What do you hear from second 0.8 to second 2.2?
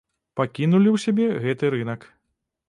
ў сябе гэты рынак.